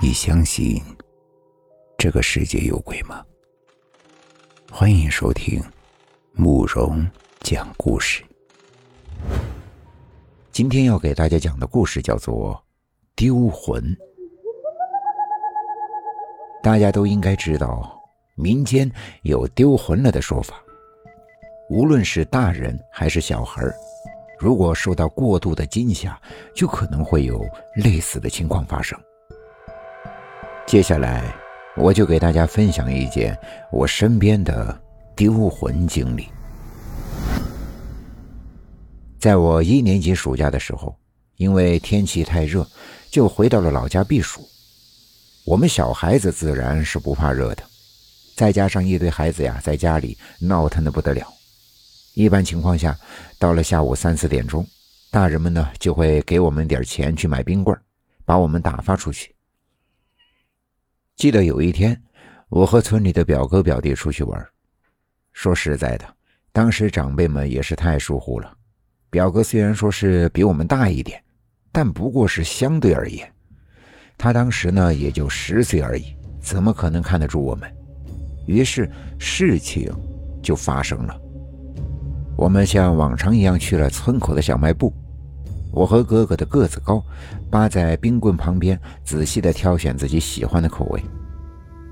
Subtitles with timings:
[0.00, 0.82] 你相信
[1.96, 3.24] 这个世界有鬼吗？
[4.70, 5.62] 欢迎收听
[6.32, 7.08] 慕容
[7.40, 8.24] 讲故事。
[10.50, 12.54] 今天要给大家讲的故事叫做
[13.14, 13.82] 《丢魂》。
[16.60, 17.96] 大家都应该知道，
[18.34, 18.90] 民间
[19.22, 20.60] 有丢魂了的说法。
[21.70, 23.62] 无论是大人还是小孩
[24.38, 26.20] 如果受到过度的惊吓，
[26.54, 27.40] 就可能会有
[27.76, 29.00] 类似的情况发生。
[30.74, 31.32] 接下来，
[31.76, 33.38] 我就给大家分享一件
[33.70, 34.76] 我身边的
[35.14, 36.26] 丢魂经历。
[39.20, 40.92] 在我一年级暑假的时候，
[41.36, 42.66] 因为天气太热，
[43.08, 44.40] 就回到了老家避暑。
[45.46, 47.62] 我们小孩子自然是不怕热的，
[48.34, 51.24] 再加上一堆孩子呀，在家里闹腾的不得了。
[52.14, 52.98] 一般情况下，
[53.38, 54.66] 到了下午三四点钟，
[55.12, 57.78] 大人们呢就会给我们点钱去买冰棍
[58.24, 59.32] 把我们打发出去。
[61.24, 61.98] 记得有一天，
[62.50, 64.46] 我和村里的表哥表弟出去玩。
[65.32, 66.04] 说实在的，
[66.52, 68.54] 当时长辈们也是太疏忽了。
[69.08, 71.18] 表哥虽然说是比我们大一点，
[71.72, 73.26] 但不过是相对而言，
[74.18, 77.74] 他当时呢也就十岁而已，怎么可能看得住我们？
[78.46, 78.86] 于是
[79.18, 79.90] 事情
[80.42, 81.18] 就发生了。
[82.36, 84.92] 我们像往常一样去了村口的小卖部。
[85.74, 87.04] 我和哥哥的个子高，
[87.50, 91.02] 扒在冰棍旁边，仔细地挑选自己喜欢的口味。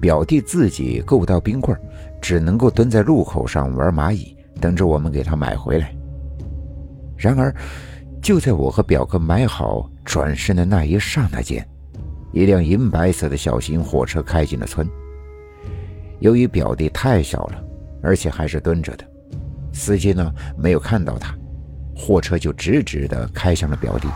[0.00, 1.78] 表弟自己够不到冰棍，
[2.20, 5.94] 只能够蹲在路口上玩蚂蚁，等着我们给他买回来。
[7.18, 7.54] 然而，
[8.22, 11.66] 就在我和表哥买好转身的那一刹那间，
[12.32, 14.88] 一辆银白色的小型货车开进了村。
[16.20, 17.62] 由于表弟太小了，
[18.02, 19.04] 而且还是蹲着的，
[19.72, 21.36] 司机呢没有看到他。
[21.96, 24.06] 货车就直直地开向了表弟。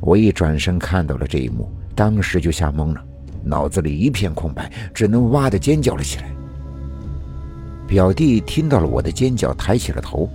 [0.00, 3.04] 我一转身看到了这一幕，当时就吓懵了，
[3.44, 6.32] 脑子里一片空白，只能哇的尖叫了起来。
[7.86, 10.28] 表弟听到了我的尖叫，抬起了头。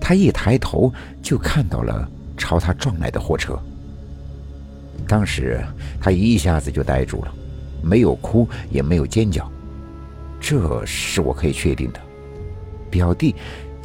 [0.00, 0.92] 他一抬头
[1.22, 3.56] 就看到了朝他撞来的货车。
[5.06, 5.64] 当时
[6.00, 7.32] 他一下子就呆住了，
[7.82, 9.48] 没有哭，也没有尖叫。
[10.40, 12.00] 这是我可以确定的，
[12.90, 13.34] 表弟。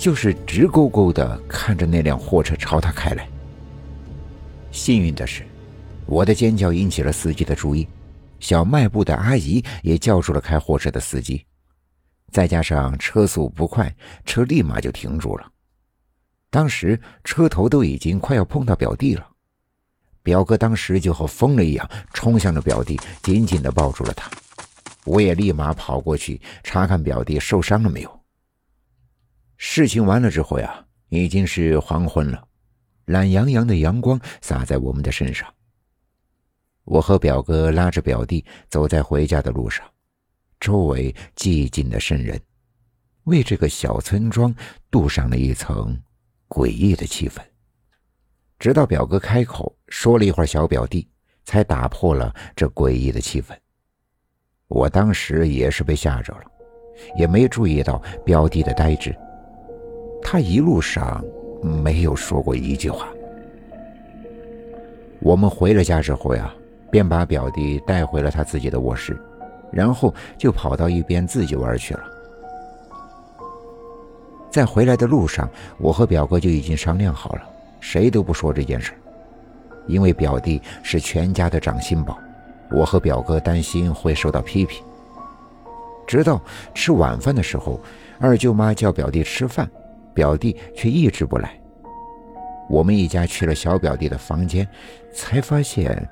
[0.02, 3.30] 就是直勾勾地看着那辆货车朝他开来。
[4.72, 5.46] 幸运的是，
[6.08, 7.88] 我的尖叫引起了司机的注意，
[8.40, 11.46] 小卖部的阿姨也叫住了开货车的司机，
[12.32, 13.96] 再加上车速不快，
[14.26, 15.48] 车立马就停住了。
[16.50, 19.28] 当时车头都已经快要碰到表弟了，
[20.24, 24.32] 表哥当时就和疯了一样冲向了表弟，紧紧地抱住了他。
[25.06, 28.21] 我也立马跑过去查看表弟受伤了没有。
[29.64, 32.48] 事情完了之后呀，已经是黄昏了，
[33.06, 35.48] 懒洋洋的阳光洒在我们的身上。
[36.84, 39.86] 我和表哥拉着表弟走在回家的路上，
[40.60, 42.42] 周围寂静的渗人，
[43.26, 44.54] 为这个小村庄
[44.90, 45.96] 镀上了一层
[46.50, 47.40] 诡异的气氛。
[48.58, 51.08] 直到表哥开口说了一会儿“小表弟”，
[51.46, 53.56] 才打破了这诡异的气氛。
[54.68, 56.46] 我当时也是被吓着了，
[57.16, 59.16] 也没注意到表弟的呆滞。
[60.32, 61.22] 他一路上
[61.62, 63.10] 没有说过一句话。
[65.20, 66.54] 我们回了家之后呀，
[66.90, 69.20] 便把表弟带回了他自己的卧室，
[69.74, 72.04] 然后就跑到一边自己玩去了。
[74.50, 77.42] 在回来的路上，我和表哥就已经商量好了，
[77.82, 78.94] 谁都不说这件事
[79.86, 82.18] 因为表弟是全家的掌心宝，
[82.72, 84.82] 我和表哥担心会受到批评。
[86.08, 86.42] 直到
[86.74, 87.82] 吃晚饭的时候，
[88.18, 89.70] 二舅妈叫表弟吃饭。
[90.14, 91.60] 表弟却一直不来。
[92.70, 94.68] 我们一家去了小表弟的房间，
[95.14, 96.08] 才发现，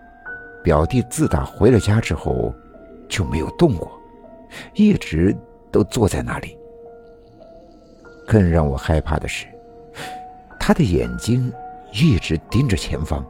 [0.64, 2.54] 表弟自打回了家之后
[3.08, 3.90] 就没有动过，
[4.74, 5.36] 一直
[5.72, 6.58] 都坐在那里。
[8.28, 9.48] 更让我害怕的是，
[10.60, 11.52] 他的眼睛
[11.94, 13.26] 一直盯着前方，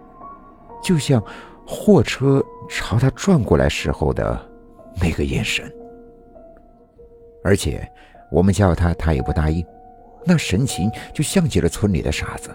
[0.84, 1.24] 就像
[1.66, 4.40] 货车朝他转过来时候的
[5.00, 5.72] 那个眼神。
[7.44, 7.88] 而且
[8.32, 9.64] 我们叫他，他也不答应。
[10.26, 12.50] 那神情就像极了村里的傻子。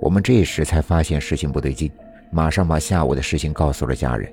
[0.00, 1.90] 我们这时才发现事情不对劲，
[2.30, 4.32] 马上把下午的事情告诉了家人。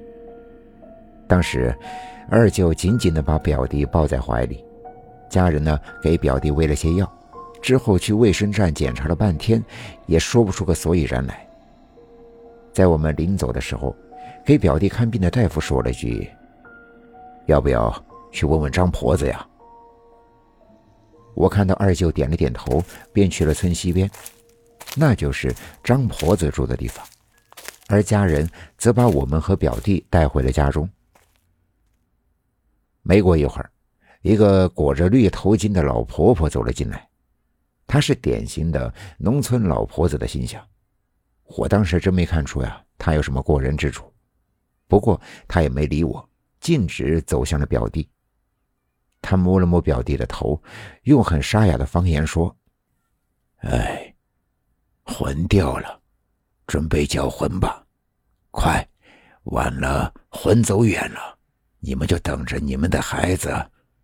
[1.27, 1.75] 当时，
[2.29, 4.63] 二舅紧紧地把表弟抱在怀里，
[5.27, 7.11] 家人呢给表弟喂了些药，
[7.61, 9.63] 之后去卫生站检查了半天，
[10.05, 11.47] 也说不出个所以然来。
[12.71, 13.95] 在我们临走的时候，
[14.45, 16.29] 给表弟看病的大夫说了句
[17.47, 17.91] ：“要不要
[18.31, 19.43] 去问问张婆子呀？”
[21.35, 22.83] 我看到二舅点了点头，
[23.13, 24.09] 便去了村西边，
[24.95, 25.53] 那就是
[25.83, 27.05] 张婆子住的地方。
[27.87, 30.89] 而家人则把我们和表弟带回了家中。
[33.03, 33.69] 没过一会儿，
[34.23, 37.07] 一个裹着绿头巾的老婆婆走了进来，
[37.85, 40.65] 她是典型的农村老婆子的形象。
[41.43, 44.11] 我当时真没看出呀，她有什么过人之处。
[44.87, 46.27] 不过她也没理我，
[46.59, 48.09] 径直走向了表弟。
[49.21, 50.61] 他摸了摸表弟的头，
[51.03, 52.55] 用很沙哑的方言说
[53.63, 54.13] ：“哎，
[55.03, 55.99] 魂掉了，
[56.67, 57.85] 准备叫魂吧，
[58.51, 58.87] 快，
[59.45, 61.33] 晚了魂走远了。”
[61.79, 63.53] 你们就等着你们的孩子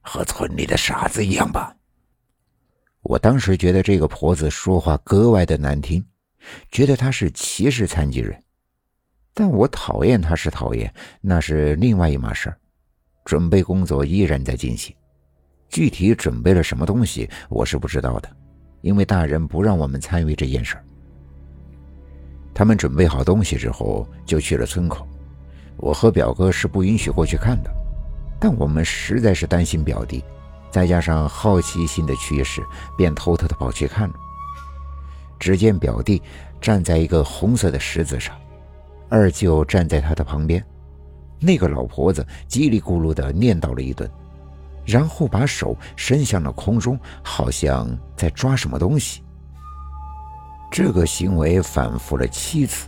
[0.01, 1.75] 和村里的傻子一样吧。
[3.01, 6.05] 我当时觉得这个婆子说话格外的难听，
[6.69, 8.39] 觉得她是歧视残疾人。
[9.33, 12.59] 但我讨厌她是讨厌，那是另外一码事儿。
[13.25, 14.95] 准备工作依然在进行，
[15.71, 18.29] 具体准备了什么东西我是不知道的，
[18.81, 20.83] 因为大人不让我们参与这件事儿。
[22.53, 25.07] 他们准备好东西之后，就去了村口。
[25.77, 27.71] 我和表哥是不允许过去看的，
[28.37, 30.21] 但我们实在是担心表弟，
[30.69, 32.61] 再加上好奇心的驱使，
[32.97, 34.15] 便偷偷的跑去看了。
[35.39, 36.21] 只见表弟
[36.59, 38.35] 站在一个红色的石子上，
[39.07, 40.63] 二舅站在他的旁边，
[41.39, 44.07] 那个老婆子叽里咕噜的念叨了一顿，
[44.85, 49.23] 然后把手伸向了空中，好像在抓什么东西。
[50.71, 52.87] 这个行为反复了七次，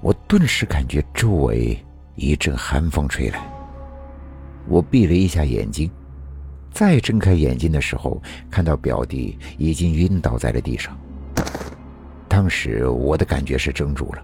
[0.00, 1.78] 我顿时感觉周围。
[2.16, 3.40] 一阵寒风吹来，
[4.68, 5.90] 我闭了一下眼睛，
[6.70, 8.20] 再睁开眼睛的时候，
[8.50, 10.94] 看到表弟已经晕倒在了地上。
[12.28, 14.22] 当时我的感觉是怔住了，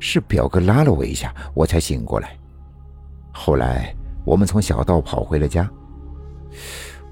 [0.00, 2.34] 是表哥拉了我一下，我才醒过来。
[3.30, 5.68] 后来我们从小道跑回了家，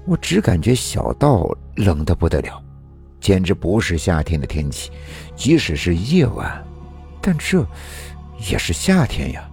[0.05, 2.63] 我只感觉小道冷得不得了，
[3.19, 4.91] 简直不是夏天的天气，
[5.35, 6.63] 即使是夜晚，
[7.21, 7.65] 但这
[8.49, 9.49] 也是夏天呀。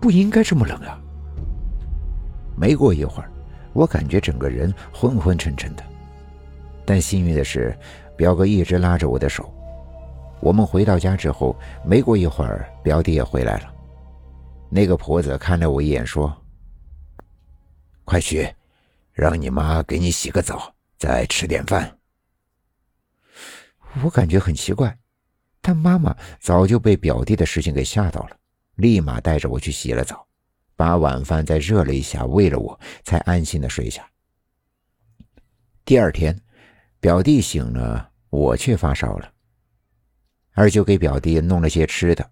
[0.00, 0.96] 不应该这么冷啊！
[2.56, 3.28] 没过一会儿，
[3.72, 5.82] 我感觉整个人昏昏沉沉的。
[6.86, 7.76] 但幸运的是，
[8.16, 9.52] 表哥一直拉着我的手。
[10.40, 13.74] 我们回到家之后，没过一会儿，表弟也回来了。
[14.70, 16.32] 那个婆子看了我一眼，说
[18.06, 18.48] ：“快去，
[19.18, 21.98] 让你妈给你洗个澡，再吃点饭。”
[24.04, 24.96] 我感觉很奇怪，
[25.60, 28.36] 但妈妈早就被表弟的事情给吓到了。
[28.76, 30.24] 立马带着我去洗了澡，
[30.76, 34.08] 把晚饭再热了一下，喂了我，才安心的睡下。
[35.84, 36.40] 第二天，
[37.00, 39.32] 表弟醒了，我却发烧了。
[40.52, 42.30] 二舅给表弟弄了些吃的，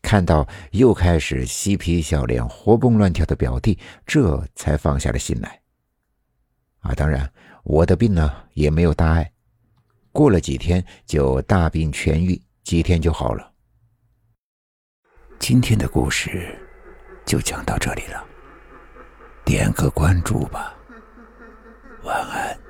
[0.00, 3.76] 看到又开始嬉皮笑脸、活蹦乱跳的表弟，
[4.06, 5.59] 这才放下了心来。
[6.80, 7.30] 啊当然
[7.62, 9.30] 我的病呢也没有大碍。
[10.12, 13.52] 过了几天就大病痊愈几天就好了。
[15.38, 16.58] 今天的故事
[17.24, 18.26] 就讲到这里了。
[19.44, 20.76] 点个关注吧。
[22.02, 22.69] 晚安。